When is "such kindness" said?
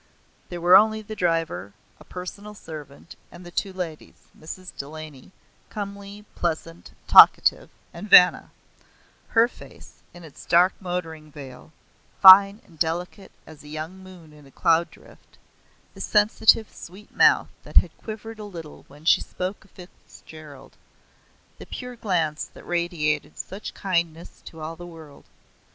23.37-24.41